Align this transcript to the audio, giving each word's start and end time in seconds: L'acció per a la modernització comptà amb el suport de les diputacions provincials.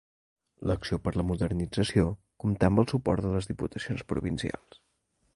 L'acció 0.69 0.97
per 1.07 1.11
a 1.15 1.17
la 1.19 1.25
modernització 1.31 2.05
comptà 2.43 2.69
amb 2.71 2.81
el 2.83 2.89
suport 2.93 3.27
de 3.27 3.33
les 3.35 3.49
diputacions 3.51 4.07
provincials. 4.15 4.81